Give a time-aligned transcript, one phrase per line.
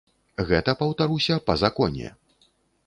[0.51, 2.13] Гэта, паўтаруся, па законе.